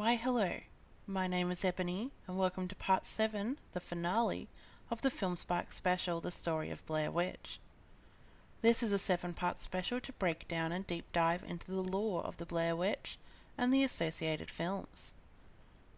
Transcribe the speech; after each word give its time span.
Why, 0.00 0.14
hello. 0.14 0.60
My 1.06 1.26
name 1.26 1.50
is 1.50 1.62
Ebony, 1.62 2.10
and 2.26 2.38
welcome 2.38 2.66
to 2.68 2.74
part 2.74 3.04
7, 3.04 3.58
the 3.74 3.80
finale, 3.80 4.48
of 4.90 5.02
the 5.02 5.10
Film 5.10 5.36
Spark 5.36 5.72
special, 5.72 6.22
The 6.22 6.30
Story 6.30 6.70
of 6.70 6.86
Blair 6.86 7.10
Witch. 7.10 7.60
This 8.62 8.82
is 8.82 8.94
a 8.94 8.98
seven 8.98 9.34
part 9.34 9.62
special 9.62 10.00
to 10.00 10.12
break 10.14 10.48
down 10.48 10.72
and 10.72 10.86
deep 10.86 11.04
dive 11.12 11.44
into 11.46 11.70
the 11.70 11.82
lore 11.82 12.22
of 12.22 12.38
the 12.38 12.46
Blair 12.46 12.74
Witch 12.74 13.18
and 13.58 13.74
the 13.74 13.84
associated 13.84 14.50
films. 14.50 15.12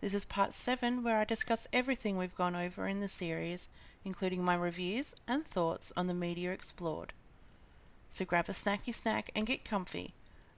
This 0.00 0.14
is 0.14 0.24
part 0.24 0.52
7 0.52 1.04
where 1.04 1.18
I 1.18 1.24
discuss 1.24 1.68
everything 1.72 2.18
we've 2.18 2.34
gone 2.34 2.56
over 2.56 2.88
in 2.88 2.98
the 2.98 3.06
series, 3.06 3.68
including 4.04 4.44
my 4.44 4.56
reviews 4.56 5.14
and 5.28 5.46
thoughts 5.46 5.92
on 5.96 6.08
the 6.08 6.12
media 6.12 6.50
explored. 6.50 7.12
So 8.10 8.24
grab 8.24 8.48
a 8.48 8.52
snacky 8.52 8.92
snack 8.92 9.30
and 9.36 9.46
get 9.46 9.64
comfy 9.64 10.12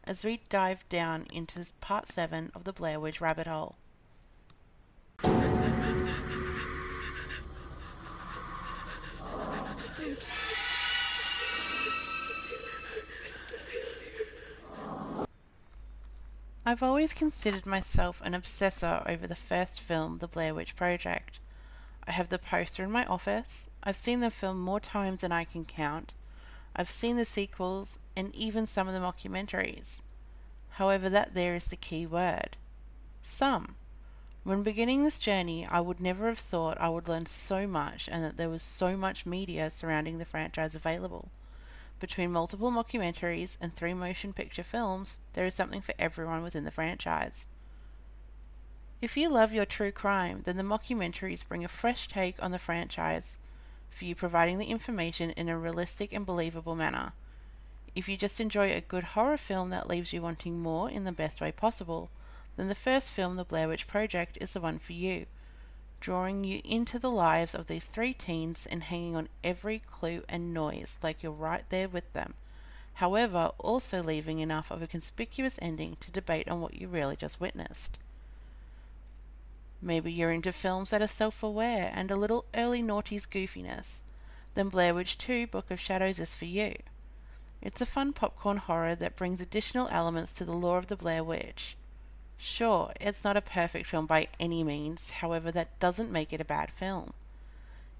as 0.07 0.25
we 0.25 0.41
dive 0.49 0.89
down 0.89 1.27
into 1.33 1.65
part 1.81 2.09
7 2.09 2.53
of 2.55 2.65
the 2.65 2.73
Blair 2.73 3.01
Witch 3.01 3.21
rabbit 3.21 3.47
hole. 3.47 3.77
I've 16.67 16.83
always 16.83 17.13
considered 17.13 17.67
myself 17.67 18.23
an 18.23 18.35
obsessor 18.35 19.03
over 19.07 19.27
the 19.27 19.35
first 19.35 19.81
film, 19.81 20.19
The 20.19 20.29
Blair 20.29 20.55
Witch 20.55 20.75
Project. 20.75 21.39
I 22.07 22.13
have 22.13 22.31
the 22.31 22.39
poster 22.39 22.83
in 22.83 22.91
my 22.91 23.05
office, 23.05 23.69
I've 23.83 23.97
seen 23.97 24.21
the 24.21 24.31
film 24.31 24.61
more 24.61 24.81
times 24.81 25.21
than 25.21 25.33
I 25.33 25.45
can 25.45 25.67
count, 25.67 26.15
I've 26.77 26.91
seen 26.91 27.17
the 27.17 27.25
sequels, 27.25 28.01
and 28.17 28.35
even 28.35 28.67
some 28.67 28.89
of 28.89 28.95
the 28.95 29.01
mockumentaries. 29.01 30.01
However, 30.71 31.09
that 31.09 31.35
there 31.35 31.55
is 31.55 31.67
the 31.67 31.77
key 31.77 32.05
word. 32.05 32.57
Some. 33.23 33.77
When 34.43 34.65
beginning 34.65 35.05
this 35.05 35.21
journey, 35.21 35.65
I 35.65 35.81
would 35.81 36.01
never 36.01 36.27
have 36.27 36.41
thought 36.41 36.81
I 36.81 36.89
would 36.89 37.07
learn 37.07 37.27
so 37.27 37.69
much 37.69 38.09
and 38.09 38.25
that 38.25 38.37
there 38.37 38.49
was 38.49 38.63
so 38.63 38.97
much 38.97 39.25
media 39.25 39.71
surrounding 39.71 40.19
the 40.19 40.25
franchise 40.25 40.75
available. 40.75 41.29
Between 42.01 42.33
multiple 42.33 42.73
mockumentaries 42.73 43.57
and 43.61 43.75
three 43.75 43.95
motion 43.95 44.33
picture 44.33 44.65
films, 44.65 45.21
there 45.35 45.47
is 45.47 45.55
something 45.55 45.81
for 45.81 45.95
everyone 45.97 46.43
within 46.43 46.65
the 46.65 46.73
franchise. 46.73 47.47
If 49.01 49.17
you 49.17 49.29
love 49.29 49.53
your 49.53 49.65
true 49.65 49.93
crime, 49.93 50.43
then 50.43 50.57
the 50.57 50.65
mockumentaries 50.65 51.47
bring 51.47 51.65
a 51.65 51.69
fresh 51.69 52.09
take 52.09 52.43
on 52.43 52.51
the 52.51 52.59
franchise 52.59 53.37
for 53.95 54.05
you 54.05 54.15
providing 54.15 54.59
the 54.59 54.67
information 54.67 55.31
in 55.31 55.49
a 55.49 55.57
realistic 55.57 56.13
and 56.13 56.27
believable 56.27 56.75
manner. 56.75 57.13
If 57.95 58.09
you 58.09 58.17
just 58.17 58.41
enjoy 58.41 58.73
a 58.73 58.81
good 58.81 59.05
horror 59.05 59.37
film 59.37 59.71
that 59.71 59.89
leaves 59.89 60.13
you 60.13 60.21
wanting 60.21 60.59
more 60.59 60.91
in 60.91 61.05
the 61.05 61.13
best 61.13 61.41
way 61.41 61.53
possible, 61.53 62.11
then 62.57 62.69
the 62.69 62.75
first 62.75 63.11
film, 63.11 63.37
The 63.37 63.45
Blair 63.45 63.69
Witch 63.69 63.87
Project, 63.87 64.37
is 64.41 64.53
the 64.53 64.61
one 64.61 64.79
for 64.81 64.95
you, 64.95 65.27
drawing 66.01 66.43
you 66.45 66.61
into 66.65 66.99
the 66.99 67.11
lives 67.11 67.55
of 67.55 67.67
these 67.67 67.85
three 67.85 68.13
teens 68.13 68.67
and 68.67 68.83
hanging 68.83 69.15
on 69.15 69.29
every 69.43 69.79
clue 69.79 70.25
and 70.29 70.53
noise 70.53 70.99
like 71.03 71.23
you're 71.23 71.33
right 71.33 71.65
there 71.71 71.89
with 71.89 72.13
them. 72.13 72.35
However, 72.95 73.53
also 73.59 74.03
leaving 74.03 74.41
enough 74.41 74.71
of 74.71 74.83
a 74.83 74.87
conspicuous 74.87 75.59
ending 75.63 75.97
to 76.01 76.11
debate 76.11 76.49
on 76.49 76.61
what 76.61 76.75
you 76.75 76.89
really 76.89 77.17
just 77.17 77.41
witnessed. 77.41 77.99
Maybe 79.87 80.11
you're 80.11 80.33
into 80.33 80.51
films 80.51 80.89
that 80.89 81.03
are 81.03 81.07
self 81.07 81.43
aware 81.43 81.93
and 81.95 82.11
a 82.11 82.17
little 82.17 82.47
early 82.55 82.83
noughties 82.83 83.29
goofiness. 83.29 84.01
Then 84.55 84.71
Blair 84.71 84.95
Witch 84.95 85.19
2 85.19 85.47
Book 85.49 85.71
of 85.71 85.79
Shadows 85.79 86.19
is 86.19 86.35
for 86.35 86.47
you. 86.47 86.77
It's 87.61 87.83
a 87.83 87.87
fun 87.87 88.15
popcorn 88.15 88.57
horror 88.57 88.95
that 88.95 89.15
brings 89.15 89.43
additional 89.43 89.89
elements 89.89 90.33
to 90.35 90.47
the 90.47 90.55
lore 90.55 90.79
of 90.79 90.87
the 90.87 90.97
Blair 90.97 91.23
Witch. 91.23 91.77
Sure, 92.39 92.95
it's 92.99 93.23
not 93.25 93.37
a 93.37 93.43
perfect 93.43 93.87
film 93.87 94.07
by 94.07 94.29
any 94.41 94.65
means, 94.65 95.11
however, 95.11 95.53
that 95.53 95.79
doesn't 95.81 96.11
make 96.11 96.33
it 96.33 96.41
a 96.41 96.47
bad 96.47 96.71
film. 96.71 97.13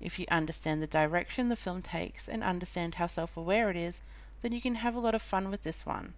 If 0.01 0.19
you 0.19 0.25
understand 0.31 0.81
the 0.81 0.87
direction 0.87 1.51
the 1.51 1.55
film 1.55 1.83
takes 1.83 2.31
and 2.31 2.43
understand 2.43 2.95
how 2.95 3.09
self 3.09 3.37
aware 3.37 3.69
it 3.69 3.77
is, 3.77 4.01
then 4.41 4.53
you 4.53 4.63
can 4.63 4.77
have 4.77 4.95
a 4.95 5.01
lot 5.01 5.15
of 5.15 5.21
fun 5.21 5.51
with 5.51 5.65
this 5.65 5.85
one. 5.85 6.15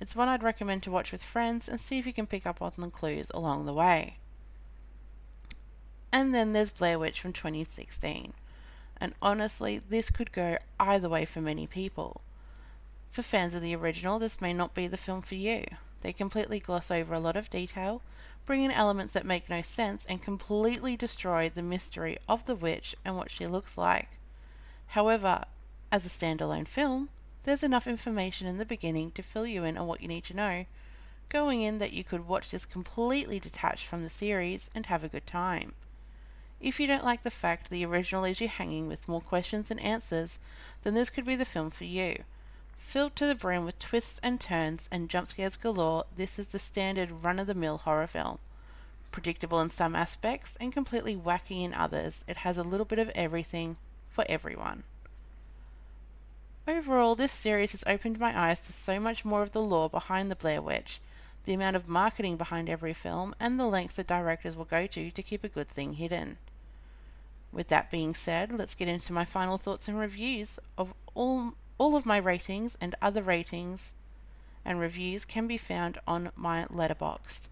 It's 0.00 0.16
one 0.16 0.26
I'd 0.26 0.42
recommend 0.42 0.82
to 0.82 0.90
watch 0.90 1.12
with 1.12 1.22
friends 1.22 1.68
and 1.68 1.80
see 1.80 1.98
if 1.98 2.06
you 2.06 2.12
can 2.12 2.26
pick 2.26 2.44
up 2.44 2.60
on 2.60 2.72
the 2.76 2.90
clues 2.90 3.30
along 3.32 3.66
the 3.66 3.72
way. 3.72 4.16
And 6.12 6.34
then 6.34 6.52
there's 6.52 6.70
Blair 6.70 6.98
Witch 6.98 7.20
from 7.20 7.32
2016. 7.32 8.32
And 9.00 9.14
honestly, 9.22 9.78
this 9.78 10.10
could 10.10 10.32
go 10.32 10.58
either 10.78 11.08
way 11.08 11.24
for 11.24 11.40
many 11.40 11.66
people. 11.66 12.20
For 13.12 13.22
fans 13.22 13.54
of 13.54 13.62
the 13.62 13.74
original, 13.74 14.18
this 14.18 14.40
may 14.40 14.52
not 14.52 14.74
be 14.74 14.86
the 14.86 14.96
film 14.96 15.22
for 15.22 15.36
you. 15.36 15.66
They 16.02 16.12
completely 16.12 16.60
gloss 16.60 16.90
over 16.90 17.14
a 17.14 17.20
lot 17.20 17.36
of 17.36 17.50
detail, 17.50 18.02
bring 18.46 18.64
in 18.64 18.70
elements 18.70 19.12
that 19.12 19.26
make 19.26 19.48
no 19.48 19.62
sense, 19.62 20.04
and 20.06 20.22
completely 20.22 20.96
destroy 20.96 21.48
the 21.48 21.62
mystery 21.62 22.18
of 22.28 22.46
the 22.46 22.54
witch 22.54 22.96
and 23.04 23.16
what 23.16 23.30
she 23.30 23.46
looks 23.46 23.76
like. 23.78 24.18
However, 24.88 25.44
as 25.92 26.06
a 26.06 26.08
standalone 26.08 26.66
film, 26.66 27.08
there's 27.44 27.62
enough 27.62 27.86
information 27.86 28.46
in 28.46 28.58
the 28.58 28.64
beginning 28.64 29.12
to 29.12 29.22
fill 29.22 29.46
you 29.46 29.64
in 29.64 29.78
on 29.78 29.86
what 29.86 30.00
you 30.00 30.08
need 30.08 30.24
to 30.24 30.34
know, 30.34 30.66
going 31.28 31.62
in 31.62 31.78
that 31.78 31.92
you 31.92 32.04
could 32.04 32.26
watch 32.26 32.50
this 32.50 32.66
completely 32.66 33.38
detached 33.38 33.86
from 33.86 34.02
the 34.02 34.08
series 34.08 34.68
and 34.74 34.86
have 34.86 35.04
a 35.04 35.08
good 35.08 35.26
time. 35.26 35.74
If 36.62 36.78
you 36.78 36.86
don't 36.86 37.04
like 37.04 37.22
the 37.22 37.30
fact 37.30 37.70
the 37.70 37.86
original 37.86 38.22
leaves 38.22 38.40
you 38.42 38.48
hanging 38.48 38.86
with 38.86 39.08
more 39.08 39.22
questions 39.22 39.70
than 39.70 39.78
answers, 39.78 40.38
then 40.82 40.92
this 40.92 41.08
could 41.08 41.24
be 41.24 41.34
the 41.34 41.46
film 41.46 41.70
for 41.70 41.84
you. 41.84 42.24
Filled 42.78 43.16
to 43.16 43.26
the 43.26 43.34
brim 43.34 43.64
with 43.64 43.78
twists 43.78 44.20
and 44.22 44.38
turns 44.38 44.86
and 44.92 45.08
jump 45.08 45.28
scares 45.28 45.56
galore, 45.56 46.04
this 46.16 46.38
is 46.38 46.48
the 46.48 46.58
standard 46.58 47.24
run 47.24 47.38
of 47.38 47.46
the 47.46 47.54
mill 47.54 47.78
horror 47.78 48.06
film. 48.06 48.38
Predictable 49.10 49.58
in 49.60 49.70
some 49.70 49.96
aspects 49.96 50.56
and 50.60 50.70
completely 50.70 51.16
wacky 51.16 51.64
in 51.64 51.72
others, 51.72 52.26
it 52.28 52.36
has 52.36 52.58
a 52.58 52.62
little 52.62 52.84
bit 52.84 52.98
of 52.98 53.08
everything 53.14 53.78
for 54.10 54.26
everyone. 54.28 54.82
Overall, 56.68 57.14
this 57.14 57.32
series 57.32 57.72
has 57.72 57.84
opened 57.86 58.18
my 58.18 58.38
eyes 58.38 58.66
to 58.66 58.72
so 58.74 59.00
much 59.00 59.24
more 59.24 59.42
of 59.42 59.52
the 59.52 59.62
lore 59.62 59.88
behind 59.88 60.30
the 60.30 60.36
Blair 60.36 60.60
Witch, 60.60 61.00
the 61.46 61.54
amount 61.54 61.74
of 61.74 61.88
marketing 61.88 62.36
behind 62.36 62.68
every 62.68 62.92
film, 62.92 63.34
and 63.40 63.58
the 63.58 63.66
lengths 63.66 63.96
that 63.96 64.06
directors 64.06 64.56
will 64.56 64.66
go 64.66 64.86
to 64.86 65.10
to 65.10 65.22
keep 65.22 65.42
a 65.42 65.48
good 65.48 65.70
thing 65.70 65.94
hidden. 65.94 66.36
With 67.52 67.68
that 67.68 67.90
being 67.90 68.14
said, 68.14 68.52
let's 68.52 68.76
get 68.76 68.86
into 68.86 69.12
my 69.12 69.24
final 69.24 69.58
thoughts 69.58 69.88
and 69.88 69.98
reviews 69.98 70.60
of 70.78 70.94
all 71.14 71.54
all 71.78 71.96
of 71.96 72.06
my 72.06 72.18
ratings 72.18 72.76
and 72.80 72.94
other 73.02 73.22
ratings 73.22 73.94
and 74.64 74.78
reviews 74.78 75.24
can 75.24 75.46
be 75.46 75.56
found 75.56 75.98
on 76.06 76.30
my 76.36 76.66
Letterboxd. 76.66 77.48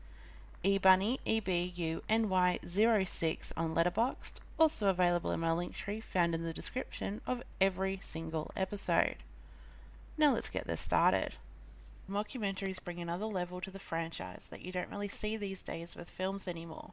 ebunny 0.62 1.18
ebuny06 1.26 3.52
on 3.56 3.74
Letterboxd, 3.74 4.34
also 4.58 4.88
available 4.88 5.32
in 5.32 5.40
my 5.40 5.52
link 5.52 5.74
tree 5.74 6.00
found 6.00 6.34
in 6.34 6.44
the 6.44 6.52
description 6.52 7.20
of 7.26 7.42
every 7.60 7.98
single 8.02 8.50
episode. 8.54 9.16
Now 10.16 10.34
let's 10.34 10.50
get 10.50 10.66
this 10.66 10.80
started. 10.80 11.34
Mockumentaries 12.08 12.82
bring 12.82 13.00
another 13.00 13.26
level 13.26 13.60
to 13.62 13.70
the 13.70 13.78
franchise 13.78 14.46
that 14.50 14.62
you 14.62 14.70
don't 14.70 14.90
really 14.90 15.08
see 15.08 15.36
these 15.36 15.62
days 15.62 15.96
with 15.96 16.08
films 16.08 16.46
anymore. 16.46 16.92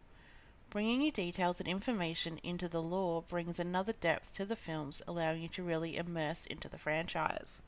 Bringing 0.76 1.04
you 1.04 1.12
details 1.14 1.62
and 1.62 1.70
information 1.70 2.38
into 2.44 2.68
the 2.68 2.82
lore 2.82 3.22
brings 3.22 3.62
another 3.62 3.94
depth 3.94 4.34
to 4.34 4.46
the 4.46 4.58
films, 4.58 5.02
allowing 5.08 5.42
you 5.42 5.48
to 5.48 5.64
really 5.64 5.96
immerse 5.96 6.46
into 6.48 6.68
the 6.68 6.78
franchise. 6.78 7.62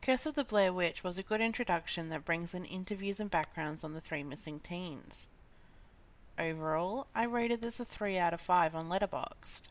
Curse 0.00 0.26
of 0.26 0.36
the 0.36 0.44
Blair 0.44 0.72
Witch 0.72 1.02
was 1.02 1.18
a 1.18 1.24
good 1.24 1.40
introduction 1.40 2.08
that 2.10 2.24
brings 2.24 2.54
in 2.54 2.64
interviews 2.64 3.18
and 3.18 3.28
backgrounds 3.28 3.82
on 3.82 3.94
the 3.94 4.00
three 4.00 4.22
missing 4.22 4.60
teens. 4.60 5.28
Overall, 6.38 7.08
I 7.16 7.24
rated 7.24 7.62
this 7.62 7.80
a 7.80 7.84
3 7.84 8.16
out 8.16 8.32
of 8.32 8.40
5 8.40 8.76
on 8.76 8.88
Letterboxd. 8.88 9.62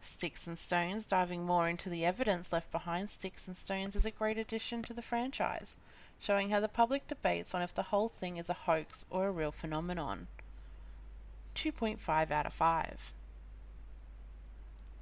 Sticks 0.00 0.46
and 0.46 0.58
Stones 0.58 1.04
diving 1.04 1.44
more 1.44 1.68
into 1.68 1.90
the 1.90 2.06
evidence 2.06 2.54
left 2.54 2.72
behind 2.72 3.10
Sticks 3.10 3.48
and 3.48 3.54
Stones 3.54 3.96
is 3.96 4.06
a 4.06 4.10
great 4.10 4.38
addition 4.38 4.82
to 4.84 4.94
the 4.94 5.02
franchise 5.02 5.76
showing 6.24 6.48
how 6.48 6.58
the 6.58 6.68
public 6.68 7.06
debates 7.06 7.54
on 7.54 7.60
if 7.60 7.74
the 7.74 7.82
whole 7.82 8.08
thing 8.08 8.38
is 8.38 8.48
a 8.48 8.54
hoax 8.54 9.04
or 9.10 9.26
a 9.26 9.30
real 9.30 9.52
phenomenon. 9.52 10.26
2.5 11.54 12.30
out 12.30 12.46
of 12.46 12.54
5. 12.54 13.12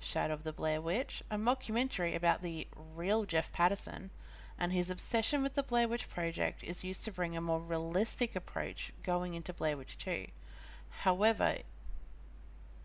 Shadow 0.01 0.35
of 0.35 0.43
the 0.43 0.53
Blair 0.53 0.83
Witch, 0.83 1.23
a 1.31 1.37
mockumentary 1.37 2.17
about 2.17 2.43
the 2.43 2.67
real 2.97 3.25
Jeff 3.25 3.53
Patterson 3.53 4.11
and 4.59 4.73
his 4.73 4.91
obsession 4.91 5.45
with 5.45 5.55
the 5.55 5.63
Blair 5.63 5.87
Witch 5.87 6.09
Project 6.09 6.65
is 6.65 6.83
used 6.83 7.05
to 7.05 7.13
bring 7.13 7.37
a 7.37 7.41
more 7.41 7.61
realistic 7.61 8.35
approach 8.35 8.93
going 9.05 9.35
into 9.35 9.53
Blair 9.53 9.77
Witch 9.77 9.97
2. 9.99 10.27
However, 10.91 11.59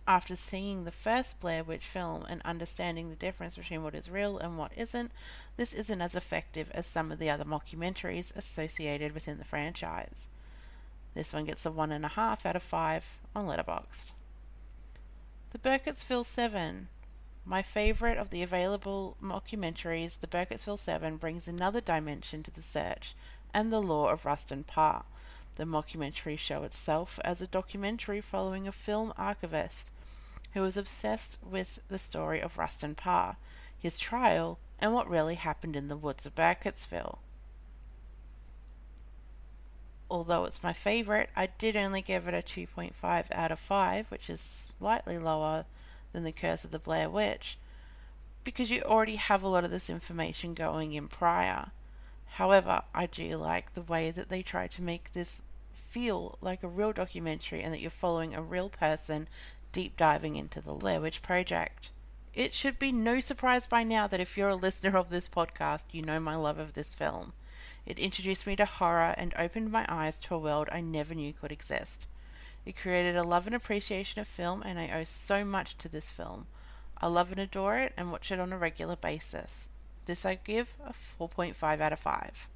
after 0.07 0.37
seeing 0.37 0.85
the 0.85 0.91
first 0.91 1.37
Blair 1.41 1.65
Witch 1.65 1.85
film 1.85 2.25
and 2.29 2.41
understanding 2.43 3.09
the 3.09 3.15
difference 3.17 3.57
between 3.57 3.83
what 3.83 3.93
is 3.93 4.09
real 4.09 4.37
and 4.37 4.57
what 4.57 4.71
isn't, 4.77 5.11
this 5.57 5.73
isn't 5.73 6.01
as 6.01 6.15
effective 6.15 6.71
as 6.71 6.85
some 6.85 7.11
of 7.11 7.19
the 7.19 7.29
other 7.29 7.43
mockumentaries 7.43 8.33
associated 8.33 9.11
within 9.11 9.37
the 9.37 9.43
franchise. 9.43 10.29
This 11.13 11.33
one 11.33 11.43
gets 11.43 11.65
a 11.65 11.71
1.5 11.71 12.45
out 12.45 12.55
of 12.55 12.63
5 12.63 13.03
on 13.35 13.47
Letterboxd. 13.47 14.11
The 15.51 15.57
Burkittsville 15.57 16.25
7. 16.25 16.87
My 17.43 17.61
favourite 17.61 18.17
of 18.17 18.29
the 18.29 18.43
available 18.43 19.17
mockumentaries, 19.21 20.21
The 20.21 20.27
Burkittsville 20.27 20.79
7 20.79 21.17
brings 21.17 21.49
another 21.49 21.81
dimension 21.81 22.43
to 22.43 22.51
the 22.51 22.61
search 22.61 23.13
and 23.53 23.73
the 23.73 23.81
Lore 23.81 24.13
of 24.13 24.25
Rustin 24.25 24.63
Parr, 24.63 25.03
the 25.55 25.65
mockumentary 25.65 26.39
show 26.39 26.63
itself 26.63 27.19
as 27.25 27.41
a 27.41 27.47
documentary 27.47 28.21
following 28.21 28.69
a 28.69 28.71
film 28.71 29.13
archivist 29.17 29.91
who 30.57 30.63
was 30.63 30.75
obsessed 30.75 31.37
with 31.43 31.77
the 31.87 31.99
story 31.99 32.41
of 32.41 32.57
Rustin 32.57 32.95
Parr, 32.95 33.37
his 33.77 33.99
trial, 33.99 34.57
and 34.79 34.91
what 34.91 35.07
really 35.07 35.35
happened 35.35 35.75
in 35.75 35.87
the 35.87 35.95
woods 35.95 36.25
of 36.25 36.33
Burkittsville. 36.33 37.19
Although 40.09 40.45
it's 40.45 40.63
my 40.63 40.73
favourite, 40.73 41.29
I 41.35 41.45
did 41.45 41.75
only 41.75 42.01
give 42.01 42.27
it 42.27 42.33
a 42.33 42.41
2.5 42.41 43.25
out 43.31 43.51
of 43.51 43.59
5, 43.59 44.09
which 44.09 44.31
is 44.31 44.71
slightly 44.79 45.19
lower 45.19 45.65
than 46.11 46.23
The 46.23 46.31
Curse 46.31 46.65
of 46.65 46.71
the 46.71 46.79
Blair 46.79 47.07
Witch, 47.07 47.59
because 48.43 48.71
you 48.71 48.81
already 48.81 49.17
have 49.17 49.43
a 49.43 49.47
lot 49.47 49.63
of 49.63 49.69
this 49.69 49.91
information 49.91 50.55
going 50.55 50.93
in 50.93 51.07
prior. 51.07 51.69
However, 52.25 52.81
I 52.95 53.05
do 53.05 53.37
like 53.37 53.75
the 53.75 53.83
way 53.83 54.09
that 54.09 54.29
they 54.29 54.41
try 54.41 54.65
to 54.65 54.81
make 54.81 55.13
this 55.13 55.39
feel 55.87 56.39
like 56.41 56.63
a 56.63 56.67
real 56.67 56.93
documentary 56.93 57.61
and 57.61 57.71
that 57.73 57.79
you're 57.79 57.91
following 57.91 58.33
a 58.33 58.41
real 58.41 58.69
person 58.69 59.27
deep 59.77 59.95
diving 59.95 60.35
into 60.35 60.59
the 60.59 60.73
Blair 60.73 60.99
Witch 60.99 61.21
Project. 61.21 61.91
It 62.33 62.55
should 62.55 62.79
be 62.79 62.91
no 62.91 63.19
surprise 63.19 63.67
by 63.67 63.83
now 63.83 64.07
that 64.07 64.19
if 64.19 64.35
you're 64.35 64.49
a 64.49 64.55
listener 64.55 64.97
of 64.97 65.11
this 65.11 65.29
podcast, 65.29 65.83
you 65.91 66.01
know 66.01 66.19
my 66.19 66.33
love 66.35 66.57
of 66.57 66.73
this 66.73 66.95
film. 66.95 67.33
It 67.85 67.99
introduced 67.99 68.47
me 68.47 68.55
to 68.55 68.65
horror 68.65 69.13
and 69.19 69.35
opened 69.37 69.71
my 69.71 69.85
eyes 69.87 70.19
to 70.21 70.33
a 70.33 70.39
world 70.39 70.67
I 70.71 70.81
never 70.81 71.13
knew 71.13 71.31
could 71.31 71.51
exist. 71.51 72.07
It 72.65 72.75
created 72.75 73.15
a 73.15 73.21
love 73.21 73.45
and 73.45 73.55
appreciation 73.55 74.19
of 74.19 74.27
film, 74.27 74.63
and 74.63 74.79
I 74.79 74.89
owe 74.89 75.03
so 75.03 75.45
much 75.45 75.77
to 75.77 75.87
this 75.87 76.09
film. 76.09 76.47
I 76.97 77.05
love 77.05 77.29
and 77.29 77.39
adore 77.39 77.77
it 77.77 77.93
and 77.95 78.11
watch 78.11 78.31
it 78.31 78.39
on 78.39 78.51
a 78.51 78.57
regular 78.57 78.95
basis. 78.95 79.69
This 80.07 80.25
I 80.25 80.39
give 80.43 80.75
a 80.83 80.91
4.5 81.19 81.81
out 81.81 81.93
of 81.93 81.99
5. 81.99 82.47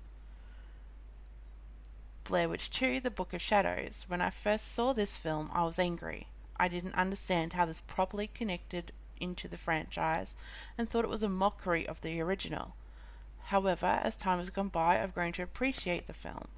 Blair 2.24 2.50
Witch 2.50 2.71
2 2.71 3.00
The 3.00 3.12
Book 3.12 3.31
of 3.31 3.44
Shadows. 3.44 4.06
When 4.07 4.21
I 4.21 4.31
first 4.31 4.71
saw 4.71 4.91
this 4.91 5.17
film, 5.17 5.51
I 5.53 5.65
was 5.65 5.77
angry. 5.77 6.25
I 6.61 6.67
didn't 6.67 6.93
understand 6.93 7.53
how 7.53 7.65
this 7.65 7.81
properly 7.81 8.27
connected 8.27 8.91
into 9.19 9.47
the 9.47 9.57
franchise 9.57 10.35
and 10.77 10.87
thought 10.87 11.03
it 11.03 11.09
was 11.09 11.23
a 11.23 11.27
mockery 11.27 11.87
of 11.87 12.01
the 12.01 12.21
original. 12.21 12.75
However, 13.45 13.99
as 14.03 14.15
time 14.15 14.37
has 14.37 14.51
gone 14.51 14.67
by, 14.67 15.01
I've 15.01 15.15
grown 15.15 15.31
to 15.33 15.41
appreciate 15.41 16.05
the 16.05 16.13
film. 16.13 16.49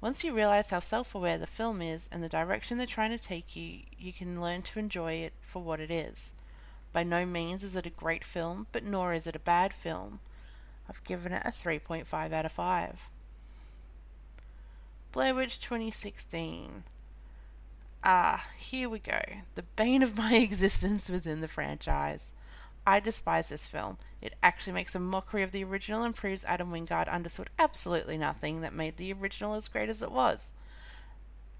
Once 0.00 0.24
you 0.24 0.34
realize 0.34 0.70
how 0.70 0.80
self 0.80 1.14
aware 1.14 1.38
the 1.38 1.46
film 1.46 1.80
is 1.80 2.08
and 2.10 2.24
the 2.24 2.28
direction 2.28 2.76
they're 2.76 2.88
trying 2.88 3.16
to 3.16 3.24
take 3.24 3.54
you, 3.54 3.82
you 3.96 4.12
can 4.12 4.40
learn 4.40 4.62
to 4.62 4.80
enjoy 4.80 5.12
it 5.12 5.32
for 5.40 5.62
what 5.62 5.78
it 5.78 5.92
is. 5.92 6.32
By 6.92 7.04
no 7.04 7.24
means 7.24 7.62
is 7.62 7.76
it 7.76 7.86
a 7.86 7.90
great 7.90 8.24
film, 8.24 8.66
but 8.72 8.82
nor 8.82 9.14
is 9.14 9.28
it 9.28 9.36
a 9.36 9.38
bad 9.38 9.72
film. 9.72 10.18
I've 10.88 11.04
given 11.04 11.32
it 11.32 11.42
a 11.44 11.52
3.5 11.52 12.32
out 12.32 12.46
of 12.46 12.50
5. 12.50 13.00
Blair 15.12 15.36
Witch 15.36 15.60
2016. 15.60 16.82
Ah, 18.04 18.46
here 18.56 18.88
we 18.88 18.98
go. 18.98 19.20
The 19.54 19.62
bane 19.62 20.02
of 20.02 20.16
my 20.16 20.34
existence 20.36 21.08
within 21.08 21.40
the 21.40 21.48
franchise. 21.48 22.32
I 22.86 23.00
despise 23.00 23.48
this 23.48 23.66
film. 23.66 23.98
It 24.22 24.34
actually 24.42 24.74
makes 24.74 24.94
a 24.94 25.00
mockery 25.00 25.42
of 25.42 25.50
the 25.50 25.64
original 25.64 26.04
and 26.04 26.14
proves 26.14 26.44
Adam 26.44 26.70
Wingard 26.70 27.08
understood 27.08 27.50
absolutely 27.58 28.16
nothing 28.16 28.60
that 28.60 28.72
made 28.72 28.96
the 28.96 29.12
original 29.12 29.54
as 29.54 29.66
great 29.66 29.88
as 29.88 30.02
it 30.02 30.12
was. 30.12 30.52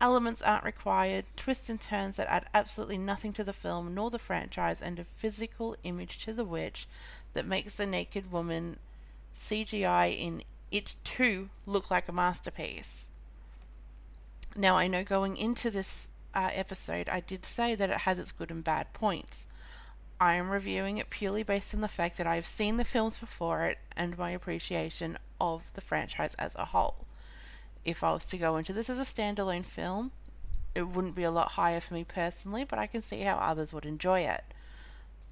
Elements 0.00 0.42
aren't 0.42 0.64
required, 0.64 1.24
twists 1.36 1.68
and 1.68 1.80
turns 1.80 2.16
that 2.16 2.28
add 2.28 2.46
absolutely 2.54 2.98
nothing 2.98 3.32
to 3.32 3.42
the 3.42 3.52
film 3.52 3.94
nor 3.94 4.10
the 4.10 4.18
franchise, 4.18 4.80
and 4.80 4.98
a 4.98 5.04
physical 5.04 5.74
image 5.82 6.18
to 6.24 6.32
the 6.32 6.44
witch 6.44 6.86
that 7.32 7.46
makes 7.46 7.74
the 7.74 7.86
naked 7.86 8.30
woman 8.30 8.78
CGI 9.34 10.16
in 10.16 10.44
It 10.70 10.94
Too 11.02 11.50
look 11.64 11.90
like 11.90 12.08
a 12.08 12.12
masterpiece. 12.12 13.08
Now, 14.54 14.76
I 14.76 14.86
know 14.86 15.02
going 15.02 15.36
into 15.36 15.70
this 15.70 16.08
uh, 16.36 16.50
episode, 16.52 17.08
I 17.08 17.18
did 17.18 17.44
say 17.44 17.74
that 17.74 17.90
it 17.90 17.98
has 17.98 18.20
its 18.20 18.30
good 18.30 18.52
and 18.52 18.62
bad 18.62 18.92
points. 18.92 19.48
I 20.20 20.34
am 20.34 20.50
reviewing 20.50 20.98
it 20.98 21.10
purely 21.10 21.42
based 21.42 21.74
on 21.74 21.80
the 21.80 21.88
fact 21.88 22.18
that 22.18 22.26
I 22.28 22.36
have 22.36 22.46
seen 22.46 22.76
the 22.76 22.84
films 22.84 23.18
before 23.18 23.64
it 23.64 23.78
and 23.96 24.16
my 24.16 24.30
appreciation 24.30 25.18
of 25.40 25.64
the 25.74 25.80
franchise 25.80 26.34
as 26.34 26.54
a 26.54 26.66
whole 26.66 27.06
if 27.86 28.02
I 28.02 28.12
was 28.12 28.26
to 28.26 28.36
go 28.36 28.56
into 28.56 28.72
this 28.72 28.90
as 28.90 28.98
a 28.98 29.02
standalone 29.02 29.64
film, 29.64 30.10
it 30.74 30.82
wouldn't 30.82 31.14
be 31.14 31.22
a 31.22 31.30
lot 31.30 31.52
higher 31.52 31.80
for 31.80 31.94
me 31.94 32.02
personally, 32.02 32.64
but 32.64 32.80
I 32.80 32.88
can 32.88 33.00
see 33.00 33.20
how 33.20 33.36
others 33.36 33.72
would 33.72 33.86
enjoy 33.86 34.22
it. 34.22 34.42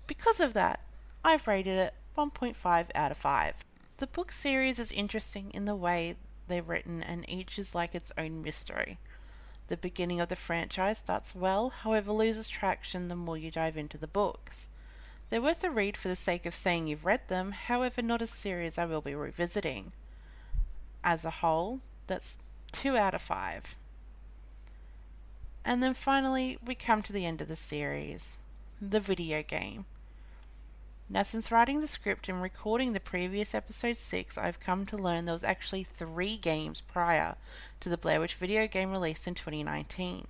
Because 0.07 0.39
of 0.39 0.53
that, 0.53 0.79
I've 1.25 1.49
rated 1.49 1.77
it 1.77 1.95
1.5 2.17 2.87
out 2.95 3.11
of 3.11 3.17
5. 3.17 3.65
The 3.97 4.07
book 4.07 4.31
series 4.31 4.79
is 4.79 4.93
interesting 4.93 5.51
in 5.51 5.65
the 5.65 5.75
way 5.75 6.15
they're 6.47 6.63
written, 6.63 7.03
and 7.03 7.29
each 7.29 7.59
is 7.59 7.75
like 7.75 7.93
its 7.93 8.13
own 8.17 8.41
mystery. 8.41 8.99
The 9.69 9.77
beginning 9.77 10.21
of 10.21 10.29
the 10.29 10.37
franchise 10.37 10.99
starts 10.99 11.35
well, 11.35 11.71
however, 11.71 12.13
loses 12.13 12.49
traction 12.49 13.09
the 13.09 13.17
more 13.17 13.39
you 13.39 13.51
dive 13.51 13.77
into 13.77 13.97
the 13.97 14.07
books. 14.07 14.69
They're 15.31 15.41
worth 15.41 15.65
a 15.65 15.71
read 15.71 15.97
for 15.97 16.09
the 16.09 16.17
sake 16.17 16.45
of 16.45 16.55
saying 16.55 16.87
you've 16.87 17.07
read 17.07 17.29
them, 17.29 17.53
however, 17.53 18.03
not 18.03 18.23
a 18.23 18.27
series 18.27 18.77
I 18.77 18.85
will 18.85 19.01
be 19.01 19.15
revisiting. 19.15 19.93
As 21.03 21.25
a 21.25 21.31
whole, 21.31 21.81
that's 22.07 22.39
2 22.73 22.97
out 22.97 23.15
of 23.15 23.23
5. 23.23 23.77
And 25.65 25.83
then 25.83 25.95
finally, 25.95 26.59
we 26.65 26.75
come 26.75 27.03
to 27.03 27.13
the 27.13 27.25
end 27.25 27.41
of 27.41 27.49
the 27.49 27.57
series 27.57 28.37
the 28.81 29.01
video 29.01 29.43
game. 29.43 29.87
Now, 31.07 31.23
since 31.23 31.53
writing 31.53 31.81
the 31.81 31.87
script 31.87 32.31
and 32.31 32.41
recording 32.41 32.95
the 32.95 32.99
previous 32.99 33.55
episode 33.55 33.99
6, 33.99 34.39
I've 34.39 34.59
come 34.59 34.87
to 34.87 34.97
learn 34.97 35.27
there 35.27 35.35
was 35.35 35.45
actually 35.45 35.85
three 35.85 36.39
games 36.39 36.81
prior 36.81 37.37
to 37.81 37.91
the 37.91 37.99
Blair 37.99 38.21
Witch 38.21 38.37
video 38.37 38.67
game 38.67 38.91
released 38.91 39.29
in 39.29 39.35
2019. 39.35 40.27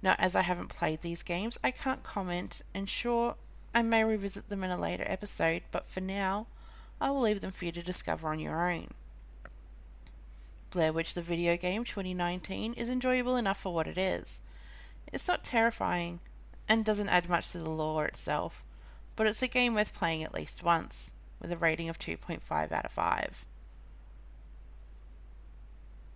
Now, 0.00 0.16
as 0.18 0.34
I 0.34 0.40
haven't 0.40 0.68
played 0.68 1.02
these 1.02 1.22
games, 1.22 1.58
I 1.62 1.72
can't 1.72 2.02
comment, 2.02 2.62
and 2.72 2.88
sure, 2.88 3.36
I 3.74 3.82
may 3.82 4.02
revisit 4.02 4.48
them 4.48 4.64
in 4.64 4.70
a 4.70 4.78
later 4.78 5.04
episode, 5.06 5.62
but 5.70 5.86
for 5.86 6.00
now, 6.00 6.46
I 7.02 7.10
will 7.10 7.20
leave 7.20 7.42
them 7.42 7.52
for 7.52 7.66
you 7.66 7.72
to 7.72 7.82
discover 7.82 8.28
on 8.28 8.38
your 8.38 8.70
own. 8.70 8.94
Blair 10.70 10.94
Witch 10.94 11.12
the 11.12 11.20
video 11.20 11.58
game 11.58 11.84
2019 11.84 12.72
is 12.72 12.88
enjoyable 12.88 13.36
enough 13.36 13.60
for 13.60 13.74
what 13.74 13.86
it 13.86 13.98
is. 13.98 14.40
It's 15.12 15.28
not 15.28 15.44
terrifying 15.44 16.20
and 16.66 16.82
doesn't 16.82 17.10
add 17.10 17.28
much 17.28 17.52
to 17.52 17.58
the 17.58 17.68
lore 17.68 18.06
itself, 18.06 18.64
but 19.18 19.26
it's 19.26 19.42
a 19.42 19.48
game 19.48 19.74
worth 19.74 19.92
playing 19.92 20.22
at 20.22 20.32
least 20.32 20.62
once, 20.62 21.10
with 21.42 21.50
a 21.50 21.56
rating 21.56 21.88
of 21.88 21.98
2.5 21.98 22.70
out 22.70 22.84
of 22.84 22.92
5. 22.92 23.44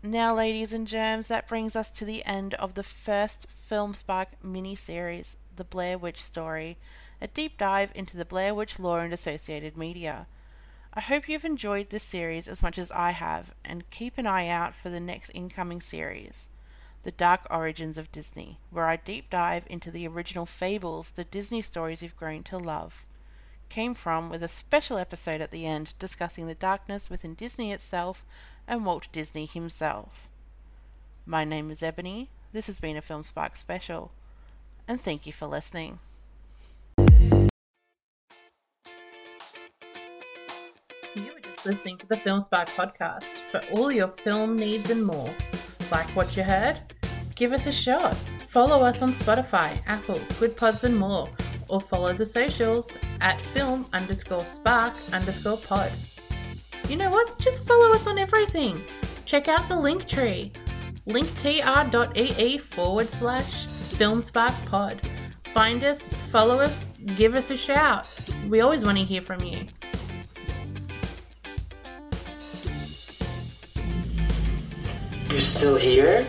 Now, 0.05 0.33
ladies 0.37 0.73
and 0.73 0.87
germs, 0.87 1.27
that 1.27 1.49
brings 1.49 1.75
us 1.75 1.91
to 1.91 2.05
the 2.05 2.25
end 2.25 2.55
of 2.55 2.75
the 2.75 2.85
first 2.85 3.49
Film 3.67 3.93
Spark 3.93 4.29
mini 4.45 4.77
series, 4.77 5.35
The 5.57 5.65
Blair 5.65 5.99
Witch 5.99 6.23
Story, 6.23 6.79
a 7.21 7.27
deep 7.27 7.59
dive 7.59 7.91
into 7.97 8.17
the 8.17 8.25
Blair 8.25 8.55
Witch 8.55 8.79
lore 8.79 9.01
and 9.01 9.13
associated 9.13 9.77
media. 9.77 10.29
I 10.95 11.01
hope 11.01 11.29
you've 11.29 11.45
enjoyed 11.45 11.91
this 11.91 12.05
series 12.05 12.47
as 12.47 12.63
much 12.63 12.79
as 12.79 12.93
I 12.93 13.11
have, 13.11 13.53
and 13.65 13.91
keep 13.91 14.17
an 14.17 14.29
eye 14.29 14.47
out 14.47 14.77
for 14.77 14.91
the 14.91 15.01
next 15.01 15.31
incoming 15.31 15.81
series, 15.81 16.47
The 17.05 17.11
Dark 17.11 17.49
Origins 17.51 17.99
of 17.99 18.13
Disney, 18.13 18.59
where 18.71 18.87
I 18.87 18.95
deep 18.95 19.29
dive 19.29 19.65
into 19.69 19.91
the 19.91 20.07
original 20.07 20.47
fables 20.47 21.11
the 21.11 21.25
Disney 21.25 21.61
stories 21.61 22.01
you've 22.01 22.17
grown 22.17 22.45
to 22.45 22.59
love. 22.59 23.05
Came 23.69 23.95
from 23.95 24.31
with 24.31 24.43
a 24.43 24.49
special 24.49 24.99
episode 24.99 25.41
at 25.41 25.51
the 25.51 25.67
end 25.67 25.95
discussing 25.99 26.47
the 26.47 26.55
darkness 26.55 27.11
within 27.11 27.35
Disney 27.35 27.73
itself 27.73 28.25
and 28.69 28.87
Walt 28.87 29.09
Disney 29.11 29.47
himself. 29.47 30.29
My 31.27 31.45
name 31.45 31.73
is 31.73 31.83
Ebony, 31.83 32.29
this 32.53 32.67
has 32.69 32.79
been 32.79 32.97
a 32.97 33.03
Film 33.03 33.25
Spark 33.25 33.57
special, 33.57 34.13
and 34.87 35.01
thank 35.01 35.27
you 35.27 35.33
for 35.33 35.47
listening. 35.47 35.99
You 41.15 41.33
were 41.35 41.41
just 41.43 41.67
listening 41.67 41.99
to 41.99 42.07
the 42.07 42.17
Film 42.19 42.41
Spark 42.41 42.69
podcast 42.69 43.39
for 43.51 43.61
all 43.73 43.91
your 43.91 44.09
film 44.09 44.57
needs 44.57 44.89
and 44.91 45.05
more. 45.05 45.35
Like 45.91 46.07
what 46.17 46.37
you 46.37 46.43
heard? 46.43 46.92
Give 47.35 47.53
us 47.53 47.67
a 47.67 47.73
shot. 47.73 48.15
Follow 48.49 48.83
us 48.83 49.03
on 49.03 49.13
Spotify, 49.13 49.81
Apple, 49.87 50.19
Goodpods, 50.39 50.85
and 50.85 50.97
more, 50.97 51.29
or 51.69 51.81
follow 51.81 52.13
the 52.13 52.27
socials 52.27 52.97
at 53.21 53.41
film 53.41 53.87
underscore 53.93 54.45
spark 54.45 54.95
underscore 55.13 55.57
pod. 55.57 55.91
You 56.89 56.97
know 56.97 57.11
what? 57.11 57.39
Just 57.39 57.67
follow 57.67 57.93
us 57.93 58.07
on 58.07 58.19
everything. 58.19 58.85
Check 59.25 59.49
out 59.49 59.69
the 59.69 59.79
link 59.79 60.07
tree 60.07 60.53
linktr.ee 61.07 62.59
forward 62.59 63.09
slash 63.09 63.67
filmsparkpod. 63.67 65.01
Find 65.53 65.85
us, 65.85 66.09
follow 66.31 66.59
us, 66.59 66.87
give 67.17 67.35
us 67.35 67.51
a 67.51 67.57
shout. 67.57 68.09
We 68.49 68.61
always 68.61 68.85
want 68.85 68.99
to 68.99 69.05
hear 69.05 69.21
from 69.23 69.43
you. 69.43 69.67
You're 75.29 75.41
still 75.41 75.77
here? 75.77 76.27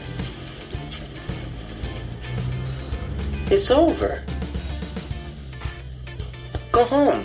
It's 3.53 3.69
over. 3.69 4.19
Go 6.71 6.85
home. 6.85 7.23